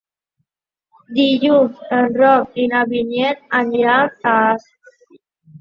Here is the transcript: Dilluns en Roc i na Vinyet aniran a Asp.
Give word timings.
Dilluns 1.17 1.83
en 1.99 2.09
Roc 2.21 2.57
i 2.63 2.67
na 2.73 2.81
Vinyet 2.95 3.47
aniran 3.61 4.13
a 4.33 4.37
Asp. 4.51 4.93